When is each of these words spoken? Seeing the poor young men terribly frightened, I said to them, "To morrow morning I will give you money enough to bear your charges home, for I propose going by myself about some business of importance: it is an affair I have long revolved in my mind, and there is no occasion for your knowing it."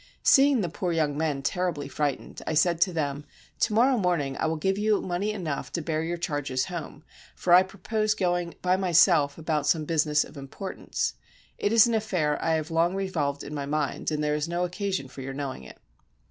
Seeing 0.23 0.61
the 0.61 0.67
poor 0.67 0.91
young 0.91 1.15
men 1.15 1.43
terribly 1.43 1.87
frightened, 1.87 2.41
I 2.47 2.55
said 2.55 2.81
to 2.81 2.91
them, 2.91 3.23
"To 3.59 3.73
morrow 3.73 3.99
morning 3.99 4.35
I 4.37 4.47
will 4.47 4.55
give 4.55 4.79
you 4.79 4.99
money 4.99 5.31
enough 5.31 5.71
to 5.73 5.81
bear 5.83 6.01
your 6.01 6.17
charges 6.17 6.65
home, 6.73 7.03
for 7.35 7.53
I 7.53 7.61
propose 7.61 8.15
going 8.15 8.55
by 8.63 8.77
myself 8.77 9.37
about 9.37 9.67
some 9.67 9.85
business 9.85 10.23
of 10.23 10.37
importance: 10.37 11.13
it 11.59 11.71
is 11.71 11.85
an 11.85 11.93
affair 11.93 12.43
I 12.43 12.53
have 12.55 12.71
long 12.71 12.95
revolved 12.95 13.43
in 13.43 13.53
my 13.53 13.67
mind, 13.67 14.09
and 14.09 14.23
there 14.23 14.33
is 14.33 14.49
no 14.49 14.63
occasion 14.63 15.07
for 15.07 15.21
your 15.21 15.33
knowing 15.35 15.65
it." 15.65 15.77